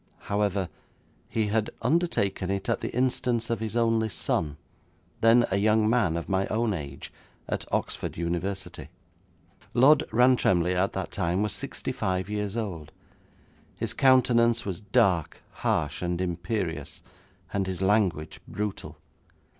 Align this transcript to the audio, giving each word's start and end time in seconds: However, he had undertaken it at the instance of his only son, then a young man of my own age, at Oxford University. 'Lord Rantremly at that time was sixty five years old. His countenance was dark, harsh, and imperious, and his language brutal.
However, 0.21 0.67
he 1.29 1.45
had 1.49 1.69
undertaken 1.83 2.49
it 2.49 2.67
at 2.69 2.81
the 2.81 2.91
instance 2.91 3.51
of 3.51 3.59
his 3.59 3.75
only 3.75 4.09
son, 4.09 4.57
then 5.19 5.45
a 5.51 5.57
young 5.57 5.87
man 5.87 6.17
of 6.17 6.27
my 6.27 6.47
own 6.47 6.73
age, 6.73 7.13
at 7.47 7.71
Oxford 7.71 8.17
University. 8.17 8.89
'Lord 9.75 10.03
Rantremly 10.11 10.73
at 10.75 10.93
that 10.93 11.11
time 11.11 11.43
was 11.43 11.53
sixty 11.53 11.91
five 11.91 12.31
years 12.31 12.57
old. 12.57 12.91
His 13.77 13.93
countenance 13.93 14.65
was 14.65 14.81
dark, 14.81 15.43
harsh, 15.51 16.01
and 16.01 16.19
imperious, 16.19 17.03
and 17.53 17.67
his 17.67 17.79
language 17.79 18.39
brutal. 18.47 18.97